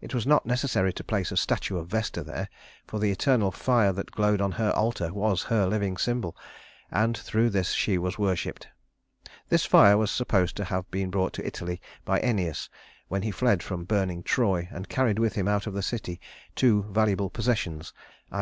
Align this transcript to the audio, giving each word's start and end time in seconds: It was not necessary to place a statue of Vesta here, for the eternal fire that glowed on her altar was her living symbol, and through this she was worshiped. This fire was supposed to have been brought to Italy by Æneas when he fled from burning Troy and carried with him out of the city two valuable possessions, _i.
It 0.00 0.14
was 0.14 0.26
not 0.26 0.46
necessary 0.46 0.90
to 0.94 1.04
place 1.04 1.30
a 1.30 1.36
statue 1.36 1.76
of 1.76 1.86
Vesta 1.88 2.24
here, 2.24 2.48
for 2.86 2.98
the 2.98 3.10
eternal 3.10 3.50
fire 3.50 3.92
that 3.92 4.10
glowed 4.10 4.40
on 4.40 4.52
her 4.52 4.70
altar 4.70 5.12
was 5.12 5.42
her 5.42 5.66
living 5.66 5.98
symbol, 5.98 6.34
and 6.90 7.14
through 7.14 7.50
this 7.50 7.72
she 7.72 7.98
was 7.98 8.18
worshiped. 8.18 8.68
This 9.50 9.66
fire 9.66 9.98
was 9.98 10.10
supposed 10.10 10.56
to 10.56 10.64
have 10.64 10.90
been 10.90 11.10
brought 11.10 11.34
to 11.34 11.46
Italy 11.46 11.78
by 12.06 12.20
Æneas 12.20 12.70
when 13.08 13.20
he 13.20 13.30
fled 13.30 13.62
from 13.62 13.84
burning 13.84 14.22
Troy 14.22 14.66
and 14.72 14.88
carried 14.88 15.18
with 15.18 15.34
him 15.34 15.46
out 15.46 15.66
of 15.66 15.74
the 15.74 15.82
city 15.82 16.22
two 16.54 16.84
valuable 16.84 17.28
possessions, 17.28 17.92
_i. 18.32 18.38